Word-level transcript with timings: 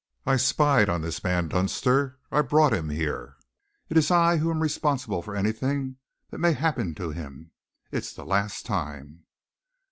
I 0.25 0.35
spied 0.37 0.89
on 0.89 1.01
this 1.03 1.23
man 1.23 1.47
Dunster. 1.47 2.17
I 2.31 2.41
brought 2.41 2.73
him 2.73 2.89
here. 2.89 3.37
It 3.87 3.97
is 3.97 4.09
I 4.09 4.37
who 4.37 4.49
am 4.49 4.59
responsible 4.63 5.21
for 5.21 5.35
anything 5.35 5.97
that 6.31 6.39
may 6.39 6.53
happen 6.53 6.95
to 6.95 7.11
him. 7.11 7.51
It's 7.91 8.11
the 8.11 8.25
last 8.25 8.65
time!" 8.65 9.25